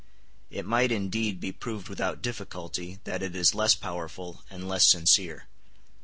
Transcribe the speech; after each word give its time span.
It 0.49 0.65
might, 0.65 0.91
indeed, 0.91 1.39
be 1.39 1.51
proved 1.51 1.87
without 1.87 2.23
difficulty 2.23 2.97
that 3.03 3.21
it 3.21 3.35
is 3.35 3.53
less 3.53 3.75
powerful 3.75 4.41
and 4.49 4.67
less 4.67 4.87
sincere. 4.87 5.45